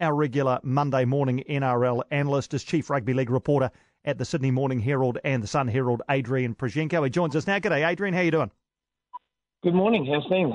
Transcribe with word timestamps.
our 0.00 0.14
regular 0.14 0.58
Monday 0.62 1.04
morning 1.04 1.42
NRL 1.48 2.02
analyst, 2.10 2.54
is 2.54 2.64
Chief 2.64 2.90
Rugby 2.90 3.14
League 3.14 3.30
reporter 3.30 3.70
at 4.04 4.18
the 4.18 4.24
Sydney 4.24 4.50
Morning 4.50 4.80
Herald 4.80 5.18
and 5.24 5.42
the 5.42 5.46
Sun 5.46 5.68
Herald, 5.68 6.02
Adrian 6.10 6.54
Proszenko. 6.54 7.04
He 7.04 7.10
joins 7.10 7.34
us 7.34 7.46
now. 7.46 7.58
G'day, 7.58 7.86
Adrian. 7.86 8.14
How 8.14 8.20
you 8.20 8.30
doing? 8.30 8.50
Good 9.62 9.74
morning. 9.74 10.06
How's 10.06 10.28
things? 10.28 10.54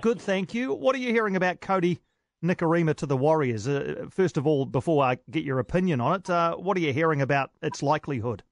Good, 0.00 0.20
thank 0.20 0.54
you. 0.54 0.74
What 0.74 0.94
are 0.94 0.98
you 0.98 1.10
hearing 1.10 1.36
about 1.36 1.60
Kodi 1.60 1.98
Nikorima 2.44 2.94
to 2.96 3.06
the 3.06 3.16
Warriors? 3.16 3.68
Uh, 3.68 4.06
first 4.10 4.36
of 4.36 4.46
all, 4.46 4.66
before 4.66 5.04
I 5.04 5.18
get 5.30 5.44
your 5.44 5.58
opinion 5.58 6.00
on 6.00 6.16
it, 6.16 6.28
uh, 6.28 6.56
what 6.56 6.76
are 6.76 6.80
you 6.80 6.92
hearing 6.92 7.22
about 7.22 7.50
its 7.62 7.82
likelihood? 7.82 8.42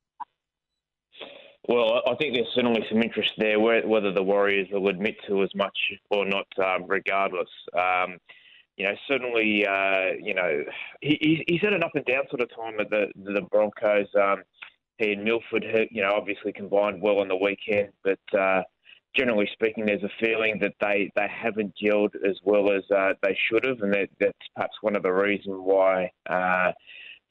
Well, 1.69 2.03
I 2.07 2.15
think 2.17 2.35
there's 2.35 2.49
certainly 2.55 2.85
some 2.89 3.03
interest 3.03 3.33
there, 3.37 3.61
whether 3.61 4.13
the 4.13 4.23
Warriors 4.23 4.69
will 4.73 4.89
admit 4.89 5.17
to 5.29 5.43
as 5.43 5.55
much 5.55 5.77
or 6.11 6.25
not, 6.25 6.47
um, 6.59 6.87
regardless. 6.87 7.49
Um, 7.75 8.19
you 8.81 8.87
know, 8.87 8.95
certainly, 9.07 9.67
uh, 9.67 10.17
you 10.19 10.33
know, 10.33 10.65
he, 11.03 11.45
he's 11.47 11.61
had 11.61 11.75
an 11.75 11.83
up 11.83 11.95
and 11.97 12.05
down 12.07 12.23
sort 12.31 12.41
of 12.41 12.49
time 12.57 12.81
at 12.81 12.89
the 12.89 13.09
the 13.15 13.43
Broncos. 13.43 14.07
Um, 14.19 14.43
he 14.97 15.13
and 15.13 15.23
Milford, 15.23 15.67
you 15.91 16.01
know, 16.01 16.13
obviously 16.15 16.51
combined 16.51 17.03
well 17.03 17.19
on 17.19 17.29
the 17.29 17.37
weekend, 17.37 17.91
but 18.03 18.19
uh, 18.39 18.63
generally 19.15 19.51
speaking, 19.53 19.85
there's 19.85 20.03
a 20.03 20.11
feeling 20.19 20.59
that 20.61 20.73
they, 20.81 21.11
they 21.15 21.29
haven't 21.29 21.75
gelled 21.83 22.15
as 22.27 22.39
well 22.43 22.73
as 22.73 22.83
uh, 22.91 23.13
they 23.23 23.37
should 23.49 23.67
have, 23.67 23.83
and 23.83 23.93
that, 23.93 24.09
that's 24.19 24.49
perhaps 24.55 24.77
one 24.81 24.97
of 24.97 25.03
the 25.03 25.13
reasons 25.13 25.57
why 25.59 26.11
uh, 26.31 26.73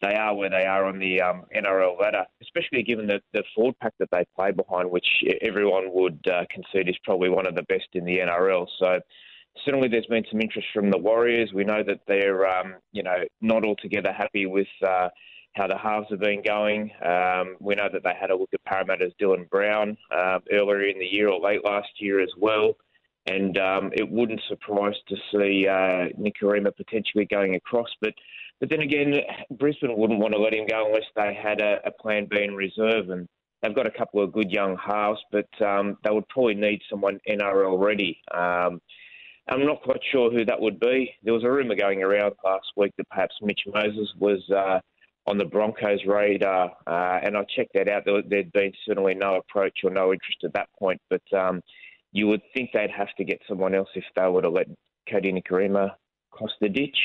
they 0.03 0.13
are 0.13 0.35
where 0.35 0.51
they 0.51 0.65
are 0.65 0.85
on 0.85 0.99
the 0.99 1.19
um, 1.19 1.45
NRL 1.55 1.99
ladder, 1.99 2.25
especially 2.43 2.83
given 2.83 3.07
the, 3.07 3.21
the 3.33 3.43
forward 3.55 3.75
pack 3.81 3.93
that 3.97 4.09
they 4.11 4.23
play 4.35 4.51
behind, 4.51 4.89
which 4.91 5.23
everyone 5.41 5.85
would 5.93 6.19
uh, 6.31 6.45
concede 6.51 6.89
is 6.89 6.97
probably 7.03 7.29
one 7.29 7.47
of 7.47 7.55
the 7.55 7.63
best 7.63 7.87
in 7.93 8.05
the 8.05 8.19
NRL. 8.19 8.67
So 8.77 8.99
certainly 9.65 9.87
there's 9.87 10.05
been 10.05 10.25
some 10.31 10.41
interest 10.41 10.67
from 10.73 10.89
the 10.89 10.97
Warriors. 10.97 11.51
We 11.53 11.63
know 11.63 11.83
that 11.83 12.01
they're, 12.07 12.47
um, 12.47 12.75
you 12.91 13.03
know, 13.03 13.17
not 13.41 13.63
altogether 13.63 14.11
happy 14.11 14.45
with 14.45 14.67
uh, 14.85 15.09
how 15.53 15.67
the 15.67 15.77
halves 15.77 16.07
have 16.09 16.19
been 16.19 16.41
going. 16.41 16.91
Um, 17.03 17.57
we 17.59 17.75
know 17.75 17.89
that 17.91 18.03
they 18.03 18.13
had 18.19 18.31
a 18.31 18.35
look 18.35 18.49
at 18.53 18.63
Parramatta's 18.65 19.13
Dylan 19.21 19.49
Brown 19.49 19.97
uh, 20.11 20.39
earlier 20.51 20.85
in 20.85 20.99
the 20.99 21.05
year 21.05 21.29
or 21.29 21.39
late 21.39 21.63
last 21.65 21.89
year 21.99 22.21
as 22.21 22.31
well. 22.37 22.75
And 23.25 23.57
um, 23.57 23.91
it 23.93 24.09
wouldn't 24.09 24.41
surprise 24.47 24.95
to 25.07 25.15
see 25.31 25.67
uh, 25.67 26.07
potentially 26.77 27.25
going 27.25 27.55
across. 27.55 27.89
But 28.01 28.13
but 28.59 28.69
then 28.69 28.81
again, 28.81 29.13
Brisbane 29.51 29.95
wouldn't 29.95 30.19
want 30.19 30.33
to 30.33 30.39
let 30.39 30.53
him 30.53 30.67
go 30.67 30.87
unless 30.87 31.05
they 31.15 31.33
had 31.33 31.61
a, 31.61 31.79
a 31.85 31.91
plan 31.91 32.27
B 32.29 32.43
in 32.43 32.55
reserve. 32.55 33.09
And 33.09 33.27
they've 33.61 33.75
got 33.75 33.87
a 33.87 33.91
couple 33.91 34.21
of 34.21 34.33
good 34.33 34.51
young 34.51 34.77
halves, 34.77 35.19
but 35.31 35.49
um, 35.61 35.97
they 36.03 36.11
would 36.11 36.27
probably 36.27 36.55
need 36.55 36.81
someone 36.89 37.19
NRL 37.29 37.81
ready. 37.81 38.19
Um, 38.33 38.81
I'm 39.49 39.65
not 39.65 39.81
quite 39.81 40.01
sure 40.11 40.31
who 40.31 40.45
that 40.45 40.59
would 40.59 40.79
be. 40.79 41.11
There 41.23 41.33
was 41.33 41.43
a 41.43 41.51
rumour 41.51 41.75
going 41.75 42.03
around 42.03 42.35
last 42.43 42.67
week 42.77 42.93
that 42.97 43.09
perhaps 43.09 43.35
Mitch 43.41 43.61
Moses 43.73 44.07
was 44.19 44.47
uh, 44.55 44.79
on 45.27 45.37
the 45.37 45.45
Broncos' 45.45 46.05
radar, 46.05 46.71
uh, 46.87 47.19
and 47.23 47.35
I 47.35 47.43
checked 47.55 47.73
that 47.73 47.89
out. 47.89 48.03
There, 48.05 48.15
had 48.15 48.51
been 48.51 48.71
certainly 48.85 49.15
no 49.15 49.37
approach 49.37 49.79
or 49.83 49.89
no 49.89 50.13
interest 50.13 50.43
at 50.43 50.53
that 50.53 50.69
point, 50.77 51.01
but 51.09 51.21
um, 51.33 51.61
you 52.11 52.27
would 52.27 52.41
think 52.53 52.71
they'd 52.73 52.91
have 52.91 53.13
to 53.17 53.23
get 53.23 53.41
someone 53.47 53.73
else 53.73 53.89
if 53.95 54.03
they 54.15 54.27
were 54.27 54.41
to 54.41 54.49
let 54.49 54.67
Kodi 55.11 55.33
Nikorima 55.33 55.91
cross 56.31 56.51
the 56.61 56.69
ditch. 56.69 56.97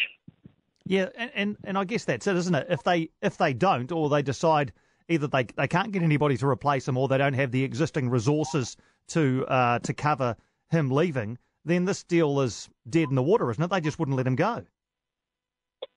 Yeah, 0.86 1.08
and, 1.16 1.30
and, 1.34 1.56
and 1.64 1.78
I 1.78 1.84
guess 1.84 2.04
that's 2.04 2.26
it, 2.26 2.36
isn't 2.36 2.54
it? 2.54 2.66
If 2.68 2.82
they 2.82 3.08
if 3.22 3.38
they 3.38 3.54
don't, 3.54 3.90
or 3.90 4.10
they 4.10 4.22
decide 4.22 4.72
either 5.08 5.26
they 5.26 5.44
they 5.56 5.68
can't 5.68 5.92
get 5.92 6.02
anybody 6.02 6.36
to 6.36 6.46
replace 6.46 6.86
him, 6.86 6.98
or 6.98 7.08
they 7.08 7.18
don't 7.18 7.34
have 7.34 7.52
the 7.52 7.64
existing 7.64 8.10
resources 8.10 8.76
to 9.08 9.46
uh, 9.48 9.78
to 9.78 9.94
cover 9.94 10.36
him 10.70 10.90
leaving, 10.90 11.38
then 11.64 11.84
this 11.84 12.02
deal 12.02 12.40
is 12.40 12.68
dead 12.88 13.08
in 13.08 13.14
the 13.14 13.22
water, 13.22 13.50
isn't 13.50 13.62
it? 13.62 13.70
They 13.70 13.80
just 13.80 13.98
wouldn't 13.98 14.16
let 14.16 14.26
him 14.26 14.36
go. 14.36 14.64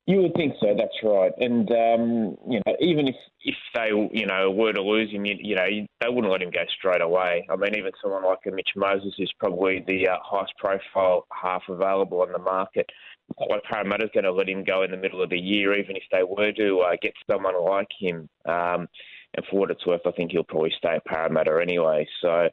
You 0.06 0.22
would 0.22 0.36
think 0.36 0.54
so. 0.62 0.74
That's 0.78 0.98
right. 1.04 1.34
And 1.38 1.70
um, 1.70 2.38
you 2.50 2.62
know, 2.66 2.76
even 2.80 3.10
if 3.10 3.16
if 3.42 3.56
they 3.76 3.90
you 4.18 4.26
know 4.26 4.50
were 4.50 4.72
to 4.72 4.82
lose 4.82 5.12
him, 5.12 5.26
you, 5.26 5.36
you 5.38 5.56
know, 5.56 5.66
they 5.66 6.08
wouldn't 6.08 6.32
let 6.32 6.42
him 6.42 6.50
go 6.50 6.64
straight 6.78 7.02
away. 7.02 7.46
I 7.50 7.58
mean, 7.58 7.76
even 7.76 7.92
someone 8.02 8.24
like 8.24 8.40
a 8.48 8.52
Mitch 8.52 8.70
Moses 8.78 9.14
is 9.18 9.30
probably 9.38 9.84
the 9.86 10.08
uh, 10.08 10.16
highest 10.24 10.54
profile 10.58 11.28
half 11.34 11.64
available 11.68 12.22
on 12.22 12.32
the 12.32 12.40
market. 12.40 12.90
Like 13.38 13.64
Parramatta's 13.64 14.10
going 14.14 14.24
to 14.24 14.32
let 14.32 14.48
him 14.48 14.64
go 14.64 14.84
in 14.84 14.92
the 14.92 14.98
middle 14.98 15.22
of 15.22 15.30
the 15.30 15.38
year, 15.38 15.78
even 15.78 15.98
if 15.98 16.04
they 16.10 16.24
were 16.24 16.54
to 16.54 16.80
uh, 16.80 16.96
get 17.02 17.14
someone 17.30 17.62
like 17.62 17.90
him. 18.00 18.30
Um, 18.46 18.88
and 19.36 19.46
for 19.50 19.60
what 19.60 19.72
it's 19.72 19.86
worth, 19.86 20.02
I 20.06 20.12
think 20.12 20.32
he'll 20.32 20.46
probably 20.46 20.74
stay 20.78 20.96
at 20.96 21.06
Parramatta 21.06 21.60
anyway. 21.62 22.08
So. 22.22 22.50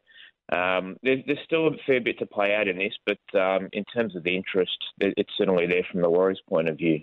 Um, 0.51 0.97
there's, 1.01 1.23
there's, 1.25 1.39
still 1.43 1.67
a 1.67 1.71
fair 1.87 1.99
bit 1.99 2.19
to 2.19 2.25
play 2.27 2.53
out 2.53 2.67
in 2.67 2.77
this, 2.77 2.93
but 3.05 3.39
um, 3.39 3.67
in 3.73 3.83
terms 3.85 4.15
of 4.15 4.23
the 4.23 4.35
interest, 4.35 4.77
it's 4.99 5.31
certainly 5.37 5.65
there 5.65 5.85
from 5.91 6.01
the 6.01 6.09
Warriors' 6.09 6.41
point 6.47 6.69
of 6.69 6.77
view. 6.77 7.01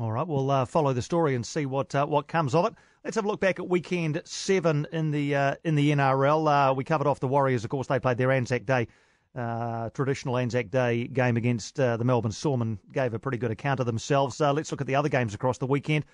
All 0.00 0.10
right, 0.10 0.26
we'll 0.26 0.50
uh, 0.50 0.64
follow 0.64 0.92
the 0.92 1.02
story 1.02 1.34
and 1.34 1.44
see 1.44 1.66
what 1.66 1.94
uh, 1.94 2.06
what 2.06 2.26
comes 2.26 2.54
of 2.54 2.64
it. 2.64 2.74
Let's 3.04 3.16
have 3.16 3.26
a 3.26 3.28
look 3.28 3.38
back 3.38 3.58
at 3.58 3.68
weekend 3.68 4.20
seven 4.24 4.86
in 4.92 5.10
the 5.10 5.34
uh, 5.34 5.54
in 5.62 5.74
the 5.74 5.90
NRL. 5.90 6.70
Uh, 6.70 6.74
we 6.74 6.84
covered 6.84 7.06
off 7.06 7.20
the 7.20 7.28
Warriors, 7.28 7.64
of 7.64 7.70
course. 7.70 7.86
They 7.86 8.00
played 8.00 8.16
their 8.16 8.32
Anzac 8.32 8.64
Day, 8.64 8.88
uh, 9.36 9.90
traditional 9.90 10.38
Anzac 10.38 10.70
Day 10.70 11.06
game 11.06 11.36
against 11.36 11.78
uh, 11.78 11.96
the 11.96 12.04
Melbourne 12.04 12.32
Storm 12.32 12.78
gave 12.92 13.14
a 13.14 13.18
pretty 13.18 13.38
good 13.38 13.50
account 13.50 13.78
of 13.78 13.86
themselves. 13.86 14.40
let's 14.40 14.72
look 14.72 14.80
at 14.80 14.86
the 14.86 14.94
other 14.94 15.10
games 15.10 15.34
across 15.34 15.58
the 15.58 15.66
weekend. 15.66 16.06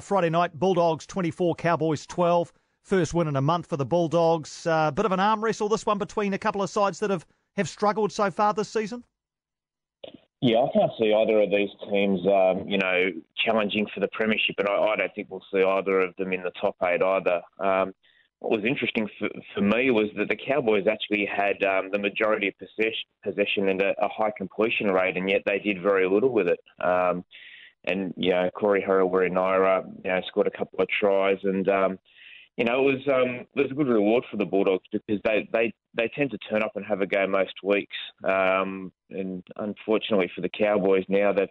Friday 0.00 0.30
night, 0.30 0.58
Bulldogs 0.58 1.06
24, 1.06 1.54
Cowboys 1.56 2.06
12. 2.06 2.52
First 2.86 3.14
win 3.14 3.26
in 3.26 3.34
a 3.34 3.42
month 3.42 3.66
for 3.66 3.76
the 3.76 3.84
Bulldogs. 3.84 4.64
A 4.64 4.92
bit 4.94 5.04
of 5.04 5.10
an 5.10 5.18
arm 5.18 5.42
wrestle, 5.42 5.68
this 5.68 5.84
one 5.84 5.98
between 5.98 6.34
a 6.34 6.38
couple 6.38 6.62
of 6.62 6.70
sides 6.70 7.00
that 7.00 7.10
have, 7.10 7.26
have 7.56 7.68
struggled 7.68 8.12
so 8.12 8.30
far 8.30 8.54
this 8.54 8.68
season. 8.68 9.02
Yeah, 10.40 10.58
I 10.58 10.68
can't 10.72 10.92
see 10.96 11.12
either 11.12 11.42
of 11.42 11.50
these 11.50 11.70
teams, 11.90 12.20
um, 12.28 12.68
you 12.68 12.78
know, 12.78 13.10
challenging 13.44 13.88
for 13.92 13.98
the 13.98 14.08
premiership, 14.12 14.54
and 14.58 14.68
I, 14.68 14.74
I, 14.74 14.96
don't 14.96 15.12
think 15.16 15.28
we'll 15.28 15.42
see 15.52 15.64
either 15.64 15.98
of 15.98 16.14
them 16.14 16.32
in 16.32 16.44
the 16.44 16.52
top 16.60 16.76
eight 16.84 17.02
either. 17.02 17.40
Um, 17.58 17.92
what 18.38 18.52
was 18.52 18.64
interesting 18.64 19.08
for, 19.18 19.30
for, 19.52 19.62
me 19.62 19.90
was 19.90 20.06
that 20.16 20.28
the 20.28 20.36
Cowboys 20.36 20.86
actually 20.86 21.26
had 21.26 21.64
um, 21.64 21.90
the 21.90 21.98
majority 21.98 22.46
of 22.46 22.54
possession, 22.56 23.08
possession 23.24 23.68
and 23.68 23.82
a, 23.82 23.94
a, 24.00 24.08
high 24.08 24.30
completion 24.36 24.92
rate, 24.92 25.16
and 25.16 25.28
yet 25.28 25.42
they 25.44 25.58
did 25.58 25.82
very 25.82 26.08
little 26.08 26.30
with 26.30 26.46
it. 26.46 26.60
Um, 26.84 27.24
and 27.82 28.14
you 28.16 28.30
know, 28.30 28.48
Corey 28.50 28.84
Harawira-Naera, 28.86 29.86
you 30.04 30.10
know, 30.10 30.20
scored 30.28 30.46
a 30.46 30.56
couple 30.56 30.78
of 30.80 30.88
tries, 31.00 31.38
and 31.42 31.68
um, 31.68 31.98
you 32.56 32.64
know, 32.64 32.88
it 32.88 32.94
was 32.94 33.08
um, 33.08 33.46
it 33.54 33.62
was 33.62 33.70
a 33.70 33.74
good 33.74 33.88
reward 33.88 34.24
for 34.30 34.38
the 34.38 34.44
Bulldogs 34.44 34.86
because 34.90 35.20
they, 35.24 35.48
they, 35.52 35.72
they 35.94 36.10
tend 36.14 36.30
to 36.30 36.38
turn 36.38 36.62
up 36.62 36.72
and 36.74 36.84
have 36.86 37.02
a 37.02 37.06
go 37.06 37.26
most 37.26 37.54
weeks. 37.62 37.96
Um, 38.24 38.92
and 39.10 39.42
unfortunately 39.56 40.30
for 40.34 40.40
the 40.40 40.48
Cowboys 40.48 41.04
now 41.08 41.32
that 41.34 41.50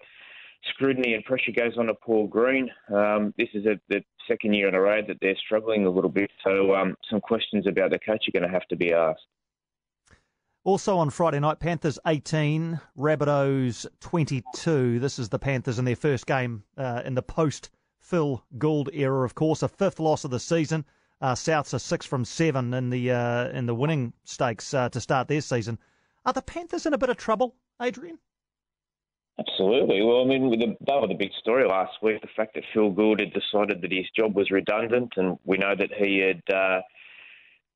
scrutiny 0.69 1.13
and 1.13 1.23
pressure 1.23 1.51
goes 1.55 1.77
on 1.77 1.85
to 1.87 1.93
Paul 1.93 2.25
Green, 2.27 2.71
um, 2.91 3.35
this 3.37 3.49
is 3.53 3.67
a, 3.67 3.79
the 3.87 4.01
second 4.27 4.53
year 4.55 4.67
in 4.67 4.73
a 4.73 4.81
row 4.81 5.01
that 5.07 5.17
they're 5.21 5.37
struggling 5.45 5.85
a 5.85 5.89
little 5.89 6.09
bit. 6.09 6.31
So 6.43 6.73
um, 6.75 6.95
some 7.09 7.21
questions 7.21 7.67
about 7.67 7.91
the 7.91 7.99
coach 7.99 8.25
are 8.27 8.39
going 8.39 8.49
to 8.49 8.53
have 8.53 8.67
to 8.69 8.75
be 8.75 8.91
asked. 8.91 9.21
Also 10.63 10.97
on 10.97 11.11
Friday 11.11 11.39
night, 11.39 11.59
Panthers 11.59 11.99
18, 12.07 12.81
Rabbitohs 12.97 13.85
22. 13.99 14.99
This 14.99 15.19
is 15.19 15.29
the 15.29 15.37
Panthers 15.37 15.77
in 15.77 15.85
their 15.85 15.95
first 15.95 16.25
game 16.25 16.63
uh, 16.75 17.03
in 17.05 17.13
the 17.13 17.21
post 17.21 17.69
Phil 18.05 18.43
Gould 18.59 18.89
era, 18.93 19.25
of 19.25 19.33
course, 19.33 19.63
a 19.63 19.67
fifth 19.67 19.99
loss 19.99 20.23
of 20.23 20.31
the 20.31 20.39
season. 20.39 20.85
Uh, 21.21 21.33
Souths 21.33 21.73
are 21.73 21.79
six 21.79 22.05
from 22.05 22.23
seven 22.23 22.73
in 22.73 22.91
the 22.91 23.11
uh, 23.11 23.49
in 23.49 23.65
the 23.65 23.73
winning 23.73 24.13
stakes 24.25 24.73
uh, 24.73 24.89
to 24.89 25.01
start 25.01 25.27
their 25.27 25.41
season. 25.41 25.79
Are 26.23 26.33
the 26.33 26.43
Panthers 26.43 26.85
in 26.85 26.93
a 26.93 26.99
bit 26.99 27.09
of 27.09 27.17
trouble, 27.17 27.55
Adrian? 27.81 28.19
Absolutely. 29.39 30.01
Well, 30.03 30.21
I 30.21 30.25
mean, 30.25 30.49
that 30.59 31.01
was 31.01 31.09
the 31.09 31.15
big 31.15 31.31
story 31.39 31.67
last 31.67 31.93
week. 32.01 32.21
The 32.21 32.27
fact 32.35 32.53
that 32.53 32.63
Phil 32.73 32.91
Gould 32.91 33.19
had 33.19 33.33
decided 33.33 33.81
that 33.81 33.91
his 33.91 34.05
job 34.15 34.35
was 34.35 34.51
redundant, 34.51 35.13
and 35.17 35.37
we 35.43 35.57
know 35.57 35.75
that 35.75 35.91
he 35.97 36.19
had 36.19 36.55
uh, 36.55 36.81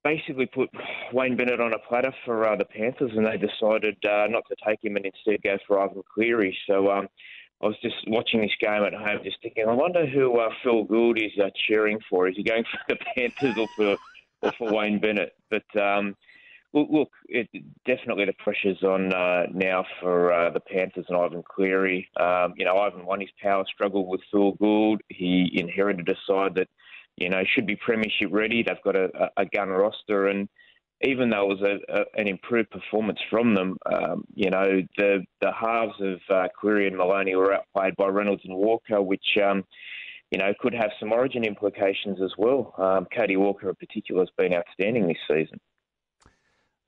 basically 0.04 0.46
put 0.46 0.70
Wayne 1.12 1.36
Bennett 1.36 1.60
on 1.60 1.74
a 1.74 1.80
platter 1.80 2.14
for 2.24 2.48
uh, 2.48 2.56
the 2.56 2.66
Panthers, 2.66 3.12
and 3.16 3.26
they 3.26 3.38
decided 3.38 3.98
uh, 4.06 4.28
not 4.28 4.44
to 4.48 4.56
take 4.66 4.84
him 4.84 4.96
and 4.96 5.06
instead 5.06 5.42
go 5.44 5.58
for 5.68 5.82
Ivan 5.82 6.04
Cleary. 6.14 6.56
So 6.68 6.92
um, 6.92 7.08
I 7.62 7.68
was 7.68 7.76
just 7.82 7.98
watching 8.08 8.42
this 8.42 8.56
game 8.62 8.84
at 8.84 8.94
home, 8.94 9.20
just 9.24 9.38
thinking, 9.42 9.66
I 9.68 9.74
wonder 9.74 10.06
who 10.06 10.40
uh, 10.40 10.50
Phil 10.64 10.86
Gould 10.86 11.18
is 11.18 11.32
uh, 11.44 11.50
cheering 11.68 12.00
for. 12.10 12.28
Is 12.30 12.36
he 12.38 12.44
going 12.44 12.64
for 12.72 12.80
the 12.88 12.98
Panthers 13.16 13.58
or 13.58 13.68
for 13.76 13.98
or 14.42 14.54
for 14.58 14.74
Wayne 14.74 15.00
Bennett? 15.00 15.36
But 15.50 15.82
um, 15.82 16.16
look, 16.74 17.12
it, 17.28 17.50
definitely 17.86 18.26
the 18.26 18.34
pressure's 18.42 18.82
on 18.84 19.14
uh, 19.14 19.48
now 19.54 19.84
for 20.00 20.32
uh, 20.32 20.52
the 20.52 20.62
Panthers 20.62 21.06
and 21.10 21.18
Ivan 21.18 21.44
Cleary. 21.44 22.10
Um, 22.18 22.54
you 22.56 22.64
know, 22.64 22.78
Ivan 22.78 23.06
won 23.06 23.20
his 23.20 23.30
power 23.42 23.66
struggle 23.74 24.08
with 24.08 24.22
Phil 24.32 24.54
Gould. 24.54 25.02
He 25.10 25.52
inherited 25.54 26.08
a 26.08 26.16
side 26.26 26.56
that 26.56 26.70
you 27.18 27.30
know 27.30 27.44
should 27.54 27.68
be 27.68 27.76
premiership 27.76 28.30
ready. 28.32 28.64
They've 28.64 28.82
got 28.84 28.96
a, 28.96 29.32
a 29.36 29.46
gun 29.46 29.68
roster 29.68 30.28
and 30.28 30.48
even 31.02 31.30
though 31.30 31.52
it 31.52 31.60
was 31.60 31.62
a, 31.62 32.00
a, 32.00 32.06
an 32.20 32.28
improved 32.28 32.70
performance 32.72 33.20
from 33.30 33.56
them, 33.56 33.78
um, 33.86 34.26
you 34.34 34.50
know, 34.50 34.82
the 34.98 35.24
the 35.42 35.52
halves 35.52 36.00
of 36.02 36.20
uh, 36.30 36.48
Cleary 36.60 36.88
and 36.88 36.98
Maloney 36.98 37.36
were 37.36 37.54
outplayed 37.54 37.96
by 37.96 38.08
Reynolds 38.08 38.44
and 38.46 38.56
Walker, 38.56 39.02
which, 39.02 39.38
um, 39.42 39.64
you 40.32 40.38
know, 40.38 40.54
could 40.60 40.74
have 40.74 40.92
some 41.00 41.12
origin 41.14 41.46
implications 41.46 42.20
as 42.22 42.32
well. 42.38 42.74
Um, 42.78 43.08
Cody 43.16 43.38
Walker, 43.38 43.70
in 43.70 43.76
particular, 43.76 44.22
has 44.22 44.30
been 44.38 44.54
outstanding 44.54 45.08
this 45.08 45.18
season. 45.28 45.60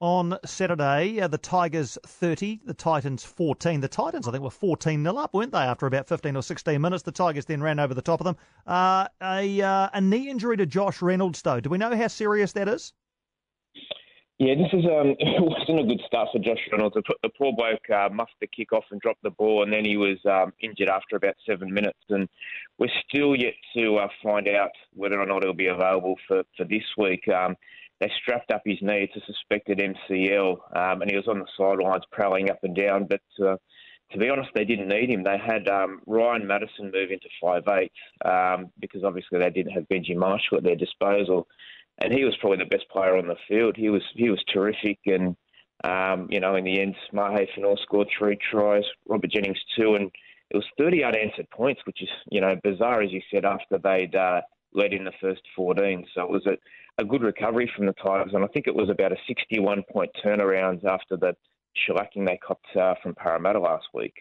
on 0.02 0.38
Saturday. 0.44 1.22
Uh, 1.22 1.28
the 1.28 1.38
Tigers 1.38 1.98
30, 2.06 2.62
the 2.66 2.74
Titans 2.74 3.24
14. 3.24 3.80
The 3.80 3.88
Titans, 3.88 4.28
I 4.28 4.32
think, 4.32 4.44
were 4.44 4.50
14 4.50 5.02
nil 5.02 5.18
up, 5.18 5.34
weren't 5.34 5.54
they, 5.54 5.60
after 5.60 5.86
about 5.86 6.08
15 6.08 6.36
or 6.36 6.44
16 6.44 6.82
minutes? 6.82 7.04
The 7.04 7.12
Tigers 7.14 7.46
then 7.46 7.62
ran 7.62 7.80
over 7.80 7.94
the 7.94 8.02
top 8.02 8.20
of 8.20 8.26
them. 8.26 8.36
Uh, 8.68 9.08
a, 9.22 9.62
uh, 9.62 9.90
a 9.94 10.02
knee 10.02 10.28
injury 10.28 10.58
to 10.58 10.66
Josh 10.66 11.02
Reynolds, 11.02 11.42
though. 11.42 11.62
Do 11.62 11.70
we 11.70 11.78
know 11.78 11.96
how 11.96 12.08
serious 12.08 12.52
that 12.54 12.68
is? 12.68 12.94
Yeah, 14.42 14.56
this 14.56 14.74
is 14.74 14.86
um, 14.86 15.14
it 15.20 15.40
wasn't 15.40 15.82
a 15.82 15.84
good 15.84 16.02
start 16.08 16.30
for 16.34 16.40
Josh 16.40 16.58
Reynolds. 16.72 16.96
The 16.96 17.30
poor 17.38 17.54
bloke 17.56 17.88
uh, 17.94 18.10
muffed 18.12 18.34
the 18.42 18.48
kick 18.48 18.74
off 18.74 18.86
and 18.90 19.00
dropped 19.00 19.22
the 19.22 19.30
ball, 19.30 19.62
and 19.62 19.72
then 19.72 19.86
he 19.86 19.98
was 19.98 20.18
um, 20.26 20.52
injured 20.60 20.90
after 20.90 21.16
about 21.16 21.36
seven 21.48 21.72
minutes. 21.72 22.00
And 22.10 22.28
we're 22.80 22.90
still 23.08 23.36
yet 23.36 23.54
to 23.76 23.98
uh, 23.98 24.08
find 24.24 24.48
out 24.48 24.72
whether 24.96 25.22
or 25.22 25.28
not 25.28 25.44
he'll 25.44 25.54
be 25.54 25.68
available 25.68 26.16
for, 26.28 26.42
for 26.58 26.64
this 26.66 26.82
week. 26.98 27.28
Um, 27.28 27.56
they 28.00 28.12
strapped 28.20 28.52
up 28.52 28.64
his 28.66 28.80
knee. 28.82 29.08
It's 29.14 29.16
a 29.16 29.32
suspected 29.32 29.78
MCL, 29.78 30.54
um, 30.76 31.04
and 31.04 31.12
he 31.12 31.18
was 31.18 31.28
on 31.28 31.38
the 31.38 31.46
sidelines 31.56 32.06
prowling 32.12 32.50
up 32.50 32.64
and 32.64 32.76
down. 32.76 33.06
But 33.08 33.46
uh, 33.46 33.58
to 34.12 34.18
be 34.18 34.32
honest, 34.32 34.50
they 34.56 34.66
didn't 34.66 34.88
need 34.88 35.12
him. 35.12 35.24
They 35.24 35.38
had 35.38 35.68
um, 35.70 36.02
Ryan 36.08 36.48
Matterson 36.48 36.86
move 36.92 37.12
into 37.12 37.30
five 37.40 37.62
eight 37.78 37.94
um, 38.26 38.72
because 38.80 39.04
obviously 39.04 39.38
they 39.38 39.52
didn't 39.52 39.74
have 39.74 39.88
Benji 39.88 40.16
Marshall 40.16 40.58
at 40.58 40.64
their 40.64 40.76
disposal 40.76 41.48
and 42.00 42.14
he 42.14 42.24
was 42.24 42.36
probably 42.38 42.58
the 42.58 42.66
best 42.66 42.90
player 42.90 43.18
on 43.18 43.28
the 43.28 43.36
field. 43.48 43.76
He 43.76 43.90
was 43.90 44.04
he 44.16 44.30
was 44.30 44.44
terrific, 44.52 45.00
and 45.06 45.36
um, 45.84 46.28
you 46.30 46.40
know, 46.40 46.56
in 46.56 46.64
the 46.64 46.80
end, 46.80 46.96
Mahe 47.14 47.48
Fonua 47.56 47.78
scored 47.82 48.08
three 48.18 48.38
tries, 48.50 48.84
Robert 49.08 49.32
Jennings 49.32 49.62
two, 49.78 49.96
and 49.96 50.12
it 50.50 50.58
was 50.58 50.66
30 50.78 51.04
unanswered 51.04 51.50
points, 51.50 51.82
which 51.86 52.02
is 52.02 52.10
you 52.30 52.42
know 52.42 52.56
bizarre 52.64 53.02
as 53.02 53.12
you 53.12 53.22
said 53.32 53.46
after 53.46 53.78
they'd 53.78 54.16
uh, 54.16 54.42
led 54.74 54.94
in 54.94 55.04
the 55.04 55.14
first 55.22 55.42
14. 55.56 56.06
So 56.14 56.22
it 56.22 56.30
was 56.30 56.46
a, 56.46 56.58
a 57.02 57.06
good 57.06 57.22
recovery 57.22 57.72
from 57.76 57.86
the 57.86 57.94
Tigers, 57.94 58.34
and 58.34 58.44
I 58.44 58.48
think 58.48 58.68
it 58.68 58.76
was 58.76 58.90
about 58.90 59.12
a 59.12 59.18
61 59.28 59.84
point 59.92 60.12
turnaround 60.24 60.84
after 60.86 61.18
the 61.18 61.36
shellacking 61.88 62.26
they 62.26 62.38
copped 62.38 62.76
uh, 62.76 62.96
from 63.02 63.16
Parramatta 63.16 63.60
last 63.60 63.88
week. 63.94 64.14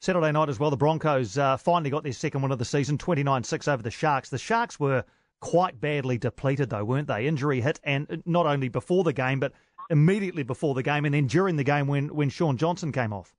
Saturday 0.00 0.30
night 0.30 0.48
as 0.48 0.60
well, 0.60 0.70
the 0.70 0.76
Broncos 0.76 1.38
uh, 1.38 1.56
finally 1.56 1.90
got 1.90 2.04
their 2.04 2.12
second 2.12 2.42
win 2.42 2.52
of 2.52 2.58
the 2.58 2.64
season, 2.64 2.98
29 2.98 3.42
6 3.42 3.68
over 3.68 3.82
the 3.82 3.90
Sharks. 3.90 4.30
The 4.30 4.38
Sharks 4.38 4.78
were 4.78 5.04
quite 5.40 5.80
badly 5.80 6.18
depleted, 6.18 6.70
though, 6.70 6.84
weren't 6.84 7.08
they? 7.08 7.26
Injury 7.26 7.60
hit, 7.60 7.80
and 7.84 8.22
not 8.26 8.46
only 8.46 8.68
before 8.68 9.04
the 9.04 9.12
game, 9.12 9.40
but 9.40 9.52
immediately 9.90 10.42
before 10.42 10.74
the 10.74 10.82
game, 10.82 11.04
and 11.04 11.14
then 11.14 11.26
during 11.26 11.56
the 11.56 11.64
game 11.64 11.86
when, 11.86 12.14
when 12.14 12.28
Shaun 12.28 12.56
Johnson 12.56 12.92
came 12.92 13.12
off. 13.12 13.34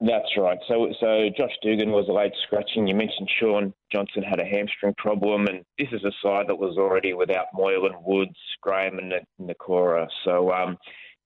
That's 0.00 0.36
right. 0.36 0.58
So, 0.68 0.92
so 1.00 1.28
Josh 1.36 1.52
Dugan 1.62 1.90
was 1.92 2.06
a 2.08 2.12
late 2.12 2.32
scratching. 2.46 2.86
You 2.86 2.94
mentioned 2.94 3.30
Shaun 3.40 3.72
Johnson 3.92 4.22
had 4.22 4.40
a 4.40 4.44
hamstring 4.44 4.94
problem, 4.98 5.46
and 5.46 5.64
this 5.78 5.88
is 5.92 6.04
a 6.04 6.12
side 6.22 6.46
that 6.48 6.58
was 6.58 6.76
already 6.76 7.14
without 7.14 7.46
Moylan, 7.54 7.94
Woods, 8.04 8.36
Graham, 8.60 8.98
and 8.98 9.14
Nikora. 9.40 10.08
So, 10.24 10.52
um, 10.52 10.76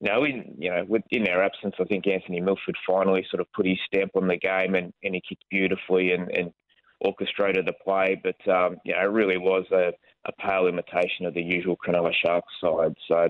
you 0.00 0.12
know, 0.12 0.24
in 0.24 0.54
you 0.58 0.70
know, 0.70 0.84
in 1.10 1.24
their 1.24 1.42
absence, 1.42 1.74
I 1.80 1.84
think 1.84 2.06
Anthony 2.06 2.40
Milford 2.40 2.76
finally 2.86 3.26
sort 3.30 3.40
of 3.40 3.50
put 3.52 3.66
his 3.66 3.78
stamp 3.86 4.12
on 4.14 4.28
the 4.28 4.36
game, 4.36 4.74
and, 4.74 4.92
and 5.02 5.14
he 5.14 5.22
kicked 5.26 5.44
beautifully 5.50 6.12
and, 6.12 6.30
and 6.30 6.52
orchestrated 7.00 7.66
the 7.66 7.72
play, 7.84 8.20
but 8.22 8.52
um, 8.52 8.76
it 8.84 8.94
really 9.10 9.38
was 9.38 9.64
a, 9.72 9.92
a 10.26 10.32
pale 10.40 10.66
imitation 10.66 11.26
of 11.26 11.34
the 11.34 11.42
usual 11.42 11.76
Cronulla 11.76 12.12
Sharks 12.24 12.52
side. 12.60 12.94
So 13.06 13.28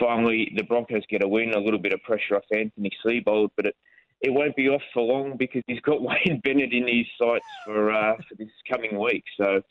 finally, 0.00 0.52
the 0.56 0.64
Broncos 0.64 1.02
get 1.08 1.24
a 1.24 1.28
win, 1.28 1.54
a 1.54 1.60
little 1.60 1.78
bit 1.78 1.92
of 1.92 2.02
pressure 2.02 2.36
off 2.36 2.44
Anthony 2.52 2.90
Seibold, 3.04 3.50
but 3.56 3.66
it, 3.66 3.76
it 4.22 4.30
won't 4.30 4.56
be 4.56 4.68
off 4.68 4.82
for 4.94 5.02
long 5.02 5.36
because 5.36 5.62
he's 5.66 5.80
got 5.80 6.02
Wayne 6.02 6.40
Bennett 6.42 6.72
in 6.72 6.88
his 6.88 7.06
sights 7.18 7.44
for 7.64 7.92
uh, 7.92 8.16
for 8.28 8.34
this 8.36 8.48
coming 8.70 8.98
week. 8.98 9.24
So 9.40 9.62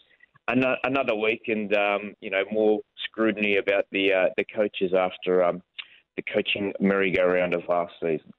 another 0.48 1.16
week, 1.16 1.44
and 1.48 1.76
um, 1.76 2.14
you 2.22 2.30
know 2.30 2.44
more 2.52 2.82
scrutiny 3.06 3.58
about 3.58 3.86
the 3.92 4.14
uh, 4.14 4.26
the 4.38 4.46
coaches 4.56 4.94
after 4.98 5.44
um, 5.44 5.62
the 6.16 6.24
coaching 6.34 6.74
merry-go-round 6.80 7.54
of 7.54 7.64
last 7.68 7.94
season. 8.02 8.32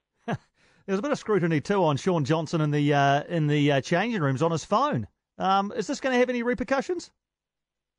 There's 0.87 1.01
a 1.01 1.03
bit 1.03 1.11
of 1.11 1.19
scrutiny 1.19 1.61
too 1.61 1.85
on 1.85 1.97
Shaun 1.97 2.25
Johnson 2.25 2.61
in 2.61 2.71
the 2.71 2.95
uh, 2.95 3.25
in 3.29 3.49
the 3.49 3.73
uh, 3.73 3.81
changing 3.81 4.21
rooms 4.21 4.41
on 4.41 4.53
his 4.53 4.65
phone. 4.65 5.07
Um, 5.39 5.73
is 5.77 5.87
this 5.87 6.01
going 6.01 6.13
to 6.13 6.19
have 6.19 6.31
any 6.31 6.43
repercussions? 6.43 7.11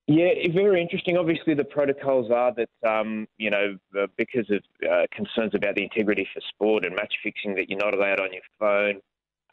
Yeah, 0.08 0.30
very 0.54 0.82
interesting. 0.82 1.18
Obviously, 1.18 1.54
the 1.54 1.66
protocols 1.66 2.32
are 2.32 2.54
that 2.56 2.70
um, 2.90 3.28
you 3.38 3.50
know 3.50 3.78
because 4.18 4.50
of 4.50 4.64
uh, 4.90 5.06
concerns 5.12 5.54
about 5.54 5.76
the 5.76 5.84
integrity 5.84 6.26
for 6.34 6.40
sport 6.48 6.86
and 6.86 6.96
match 6.96 7.14
fixing 7.22 7.56
that 7.56 7.70
you're 7.70 7.80
not 7.80 7.94
allowed 7.94 8.22
on 8.22 8.30
your 8.32 8.42
phone. 8.58 9.02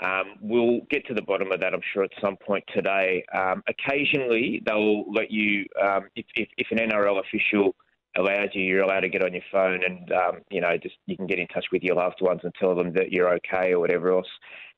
Um, 0.00 0.36
we'll 0.40 0.80
get 0.90 1.06
to 1.06 1.14
the 1.14 1.22
bottom 1.22 1.52
of 1.52 1.60
that, 1.60 1.72
I'm 1.72 1.80
sure, 1.92 2.02
at 2.02 2.10
some 2.20 2.36
point 2.36 2.64
today. 2.74 3.24
Um, 3.32 3.62
occasionally, 3.68 4.60
they'll 4.66 5.10
let 5.12 5.30
you, 5.30 5.66
um, 5.80 6.08
if, 6.16 6.26
if, 6.34 6.48
if, 6.58 6.66
an 6.72 6.78
NRL 6.78 7.20
official 7.20 7.76
allows 8.16 8.50
you, 8.52 8.62
you're 8.62 8.82
allowed 8.82 9.00
to 9.00 9.08
get 9.08 9.24
on 9.24 9.32
your 9.32 9.42
phone 9.50 9.82
and, 9.84 10.12
um, 10.12 10.40
you 10.50 10.60
know, 10.60 10.76
just 10.76 10.96
you 11.06 11.16
can 11.16 11.26
get 11.26 11.38
in 11.38 11.46
touch 11.48 11.66
with 11.72 11.82
your 11.82 11.96
loved 11.96 12.20
ones 12.20 12.40
and 12.44 12.52
tell 12.58 12.74
them 12.74 12.92
that 12.94 13.10
you're 13.10 13.34
okay 13.34 13.72
or 13.72 13.80
whatever 13.80 14.12
else. 14.12 14.28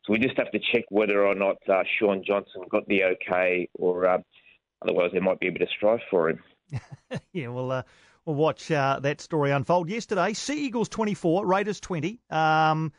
So 0.04 0.12
we 0.12 0.18
just 0.18 0.36
have 0.38 0.50
to 0.52 0.60
check 0.72 0.84
whether 0.88 1.24
or 1.24 1.34
not 1.34 1.56
uh, 1.68 1.82
Shaun 1.98 2.22
Johnson 2.24 2.62
got 2.70 2.86
the 2.88 3.04
okay 3.04 3.68
or 3.74 4.06
uh, 4.06 4.18
otherwise 4.82 5.10
there 5.12 5.20
might 5.20 5.40
be 5.40 5.48
a 5.48 5.52
bit 5.52 5.62
of 5.62 5.68
strife 5.68 6.02
for 6.10 6.30
him. 6.30 6.42
yeah, 7.32 7.48
well, 7.48 7.70
uh, 7.70 7.82
we'll 8.24 8.36
watch 8.36 8.70
uh, 8.70 9.00
that 9.00 9.20
story 9.20 9.50
unfold. 9.50 9.88
Yesterday, 9.88 10.32
Sea 10.32 10.66
Eagles 10.66 10.88
24, 10.88 11.44
Raiders 11.44 11.80
20. 11.80 12.20
Um, 12.30 12.92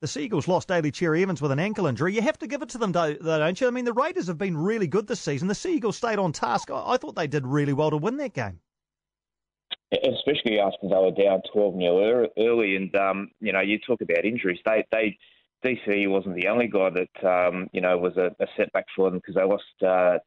the 0.00 0.08
Sea 0.08 0.24
Eagles 0.24 0.48
lost 0.48 0.68
Daly 0.68 0.90
Cherry 0.90 1.22
Evans 1.22 1.40
with 1.40 1.52
an 1.52 1.58
ankle 1.58 1.86
injury. 1.86 2.14
You 2.14 2.22
have 2.22 2.38
to 2.40 2.46
give 2.46 2.62
it 2.62 2.70
to 2.70 2.78
them, 2.78 2.92
though, 2.92 3.14
don't 3.14 3.60
you? 3.60 3.66
I 3.66 3.70
mean, 3.70 3.84
the 3.84 3.92
Raiders 3.92 4.26
have 4.26 4.38
been 4.38 4.56
really 4.56 4.86
good 4.86 5.06
this 5.06 5.20
season. 5.20 5.48
The 5.48 5.54
Sea 5.54 5.76
Eagles 5.76 5.96
stayed 5.96 6.18
on 6.18 6.32
task. 6.32 6.70
I, 6.70 6.92
I 6.92 6.96
thought 6.96 7.14
they 7.14 7.26
did 7.26 7.46
really 7.46 7.72
well 7.72 7.90
to 7.90 7.96
win 7.96 8.16
that 8.18 8.34
game 8.34 8.60
especially 10.02 10.58
after 10.58 10.88
they 10.88 10.96
were 10.96 11.10
down 11.10 11.42
12 11.52 11.74
0 11.76 12.28
early. 12.38 12.76
And, 12.76 12.94
um, 12.96 13.30
you 13.40 13.52
know, 13.52 13.60
you 13.60 13.78
talk 13.78 14.00
about 14.00 14.24
injuries. 14.24 14.60
They, 14.64 14.84
they, 14.90 15.18
DC 15.64 16.08
wasn't 16.08 16.36
the 16.36 16.48
only 16.48 16.68
guy 16.68 16.90
that, 16.90 17.26
um, 17.26 17.68
you 17.72 17.80
know, 17.80 17.96
was 17.96 18.16
a, 18.18 18.34
a 18.38 18.46
setback 18.56 18.84
for 18.94 19.08
them 19.08 19.18
because 19.18 19.34
they 19.34 19.42
lost 19.42 19.64
uh, 19.82 20.18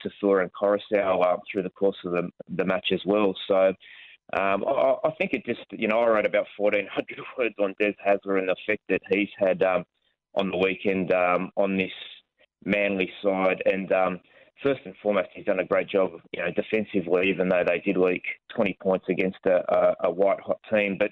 and 0.41 0.51
Koroisau 0.51 1.23
uh, 1.23 1.37
through 1.51 1.61
the 1.61 1.69
course 1.69 1.97
of 2.05 2.13
the, 2.13 2.29
the 2.49 2.65
match 2.65 2.87
as 2.91 3.01
well. 3.05 3.35
So 3.47 3.67
um, 4.33 4.65
I, 4.67 4.95
I, 5.03 5.11
think 5.17 5.33
it 5.33 5.45
just, 5.45 5.65
you 5.71 5.87
know, 5.87 5.99
I 5.99 6.07
wrote 6.07 6.25
about 6.25 6.47
1,400 6.57 7.19
words 7.37 7.55
on 7.59 7.75
Des 7.79 7.93
Hasler 8.05 8.39
and 8.39 8.49
the 8.49 8.55
effect 8.63 8.81
that 8.89 9.01
he's 9.11 9.29
had 9.37 9.61
um, 9.61 9.85
on 10.33 10.49
the 10.49 10.57
weekend 10.57 11.11
um, 11.13 11.51
on 11.55 11.77
this 11.77 11.91
Manly 12.65 13.11
side. 13.21 13.61
And, 13.65 13.91
um, 13.91 14.19
first 14.63 14.81
and 14.85 14.95
foremost, 15.01 15.29
he's 15.33 15.45
done 15.45 15.59
a 15.59 15.65
great 15.65 15.89
job, 15.89 16.11
you 16.31 16.41
know, 16.41 16.51
defensively, 16.51 17.29
even 17.29 17.49
though 17.49 17.63
they 17.65 17.79
did 17.79 17.97
leak 17.97 18.23
20 18.55 18.77
points 18.81 19.05
against 19.09 19.39
a, 19.45 19.95
a, 20.03 20.11
white 20.11 20.39
hot 20.39 20.59
team. 20.69 20.97
But 20.97 21.11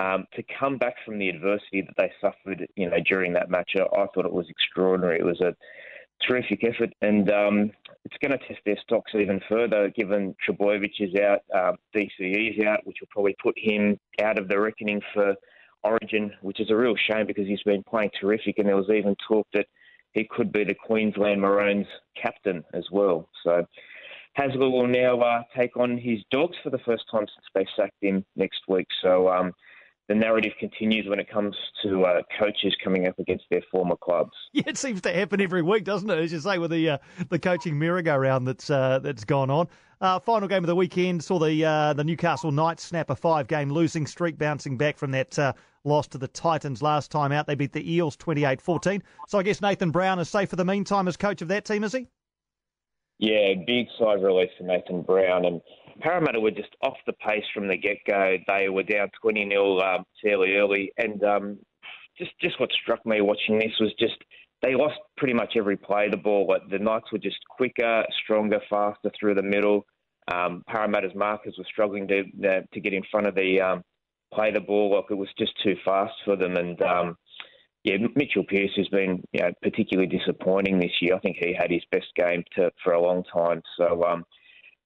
um, 0.00 0.26
to 0.34 0.42
come 0.58 0.78
back 0.78 0.94
from 1.04 1.18
the 1.18 1.28
adversity 1.28 1.82
that 1.82 1.94
they 1.96 2.12
suffered, 2.20 2.66
you 2.76 2.88
know, 2.88 2.98
during 3.06 3.32
that 3.34 3.50
match, 3.50 3.72
I 3.76 4.06
thought 4.14 4.26
it 4.26 4.32
was 4.32 4.48
extraordinary. 4.48 5.18
It 5.18 5.24
was 5.24 5.40
a 5.40 5.54
terrific 6.26 6.64
effort, 6.64 6.92
and 7.02 7.30
um, 7.30 7.70
it's 8.04 8.16
going 8.20 8.38
to 8.38 8.46
test 8.46 8.60
their 8.64 8.78
stocks 8.82 9.12
even 9.14 9.40
further, 9.48 9.90
given 9.90 10.34
Trbojevic 10.46 10.92
is 11.00 11.14
out, 11.20 11.40
uh, 11.54 11.72
DCE 11.94 12.58
is 12.58 12.64
out, 12.64 12.86
which 12.86 12.98
will 13.00 13.08
probably 13.10 13.36
put 13.42 13.54
him 13.56 13.98
out 14.22 14.38
of 14.38 14.48
the 14.48 14.58
reckoning 14.58 15.00
for 15.14 15.34
Origin, 15.84 16.32
which 16.42 16.60
is 16.60 16.70
a 16.70 16.76
real 16.76 16.96
shame 16.96 17.26
because 17.26 17.46
he's 17.46 17.62
been 17.62 17.84
playing 17.84 18.10
terrific, 18.20 18.58
and 18.58 18.68
there 18.68 18.76
was 18.76 18.90
even 18.90 19.14
talk 19.28 19.46
that 19.52 19.66
he 20.18 20.24
could 20.24 20.52
be 20.52 20.64
the 20.64 20.74
Queensland 20.74 21.40
Maroons 21.40 21.86
captain 22.20 22.64
as 22.74 22.84
well. 22.90 23.28
So 23.44 23.64
Hasler 24.36 24.70
will 24.70 24.88
now 24.88 25.20
uh, 25.20 25.42
take 25.56 25.76
on 25.76 25.96
his 25.96 26.18
dogs 26.30 26.56
for 26.62 26.70
the 26.70 26.78
first 26.78 27.04
time 27.10 27.26
since 27.26 27.46
they 27.54 27.66
sacked 27.76 28.02
him 28.02 28.24
next 28.36 28.60
week. 28.68 28.88
So 29.02 29.28
um, 29.28 29.52
the 30.08 30.14
narrative 30.14 30.52
continues 30.58 31.06
when 31.06 31.20
it 31.20 31.30
comes 31.30 31.54
to 31.82 32.04
uh, 32.04 32.22
coaches 32.38 32.74
coming 32.82 33.06
up 33.06 33.18
against 33.18 33.44
their 33.50 33.62
former 33.70 33.96
clubs. 33.96 34.32
Yeah, 34.52 34.64
it 34.66 34.78
seems 34.78 35.02
to 35.02 35.12
happen 35.12 35.40
every 35.40 35.62
week, 35.62 35.84
doesn't 35.84 36.08
it? 36.08 36.18
As 36.18 36.32
you 36.32 36.40
say, 36.40 36.58
with 36.58 36.70
the 36.70 36.90
uh, 36.90 36.98
the 37.28 37.38
coaching 37.38 37.78
merry-go-round 37.78 38.48
that's 38.48 38.70
uh, 38.70 38.98
that's 38.98 39.24
gone 39.24 39.50
on. 39.50 39.68
Uh, 40.00 40.18
final 40.18 40.48
game 40.48 40.64
of 40.64 40.68
the 40.68 40.74
weekend 40.74 41.22
saw 41.22 41.38
the 41.38 41.64
uh, 41.64 41.92
the 41.92 42.02
Newcastle 42.02 42.50
Knights 42.50 42.82
snap 42.82 43.10
a 43.10 43.16
five-game 43.16 43.70
losing 43.70 44.06
streak, 44.06 44.38
bouncing 44.38 44.76
back 44.76 44.96
from 44.96 45.10
that 45.12 45.38
uh, 45.38 45.52
loss 45.84 46.08
to 46.08 46.18
the 46.18 46.28
Titans 46.28 46.82
last 46.82 47.10
time 47.10 47.30
out. 47.30 47.46
They 47.46 47.54
beat 47.54 47.72
the 47.72 47.92
Eels 47.92 48.16
28-14. 48.16 49.02
So 49.28 49.38
I 49.38 49.42
guess 49.42 49.60
Nathan 49.60 49.90
Brown 49.90 50.18
is 50.18 50.28
safe 50.28 50.48
for 50.48 50.56
the 50.56 50.64
meantime 50.64 51.08
as 51.08 51.16
coach 51.16 51.42
of 51.42 51.48
that 51.48 51.64
team, 51.64 51.84
is 51.84 51.92
he? 51.92 52.06
Yeah, 53.18 53.54
big 53.66 53.88
side 53.98 54.22
release 54.22 54.50
for 54.56 54.64
Nathan 54.64 55.02
Brown 55.02 55.44
and 55.44 55.60
Parramatta 56.00 56.40
were 56.40 56.50
just 56.50 56.74
off 56.82 56.96
the 57.06 57.12
pace 57.14 57.44
from 57.52 57.68
the 57.68 57.76
get 57.76 57.98
go. 58.06 58.36
They 58.46 58.68
were 58.68 58.82
down 58.82 59.10
20 59.20 59.48
0 59.48 59.78
um, 59.80 60.04
fairly 60.22 60.56
early. 60.56 60.92
And 60.98 61.22
um, 61.24 61.58
just, 62.16 62.32
just 62.40 62.58
what 62.60 62.70
struck 62.72 63.04
me 63.06 63.20
watching 63.20 63.58
this 63.58 63.72
was 63.80 63.92
just 63.98 64.16
they 64.62 64.74
lost 64.74 64.98
pretty 65.16 65.34
much 65.34 65.54
every 65.56 65.76
play 65.76 66.08
the 66.08 66.16
ball. 66.16 66.52
The 66.70 66.78
Knights 66.78 67.12
were 67.12 67.18
just 67.18 67.38
quicker, 67.48 68.04
stronger, 68.24 68.60
faster 68.68 69.10
through 69.18 69.34
the 69.34 69.42
middle. 69.42 69.86
Um, 70.32 70.62
Parramatta's 70.66 71.14
markers 71.14 71.54
were 71.56 71.64
struggling 71.70 72.08
to 72.08 72.20
uh, 72.44 72.60
to 72.72 72.80
get 72.80 72.92
in 72.92 73.02
front 73.10 73.26
of 73.26 73.34
the 73.34 73.60
um, 73.60 73.82
play 74.34 74.50
the 74.52 74.60
ball. 74.60 74.96
Like 74.96 75.10
it 75.10 75.14
was 75.14 75.28
just 75.38 75.52
too 75.62 75.76
fast 75.84 76.14
for 76.24 76.36
them. 76.36 76.56
And 76.56 76.80
um, 76.82 77.16
yeah, 77.84 77.96
Mitchell 78.16 78.44
Pearce 78.44 78.72
has 78.76 78.88
been 78.88 79.22
you 79.32 79.40
know, 79.40 79.52
particularly 79.62 80.08
disappointing 80.08 80.78
this 80.78 80.92
year. 81.00 81.14
I 81.14 81.20
think 81.20 81.36
he 81.38 81.54
had 81.56 81.70
his 81.70 81.84
best 81.92 82.08
game 82.16 82.42
to, 82.56 82.70
for 82.82 82.92
a 82.92 83.00
long 83.00 83.22
time. 83.32 83.62
So 83.78 84.02
um, 84.04 84.24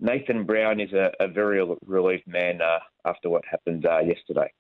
Nathan 0.03 0.45
Brown 0.45 0.81
is 0.81 0.93
a, 0.93 1.13
a 1.21 1.29
very 1.29 1.65
relieved 1.87 2.27
man 2.27 2.61
uh, 2.61 2.81
after 3.07 3.31
what 3.31 3.45
happened 3.49 3.87
uh, 3.87 4.01
yesterday. 4.01 4.53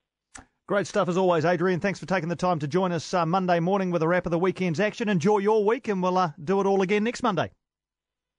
Great 0.68 0.86
stuff 0.86 1.08
as 1.08 1.16
always, 1.16 1.44
Adrian. 1.44 1.80
Thanks 1.80 1.98
for 1.98 2.06
taking 2.06 2.28
the 2.28 2.36
time 2.36 2.60
to 2.60 2.68
join 2.68 2.92
us 2.92 3.12
uh, 3.12 3.26
Monday 3.26 3.58
morning 3.58 3.90
with 3.90 4.02
a 4.04 4.08
wrap 4.08 4.24
of 4.24 4.30
the 4.30 4.38
weekend's 4.38 4.78
action. 4.78 5.08
Enjoy 5.08 5.38
your 5.38 5.64
week, 5.64 5.88
and 5.88 6.00
we'll 6.00 6.16
uh, 6.16 6.30
do 6.42 6.60
it 6.60 6.66
all 6.66 6.82
again 6.82 7.02
next 7.02 7.24
Monday. 7.24 7.50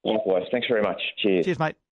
Likewise. 0.06 0.44
Thanks 0.50 0.68
very 0.68 0.82
much. 0.82 1.02
Cheers. 1.22 1.46
Cheers, 1.46 1.60
mate. 1.60 1.76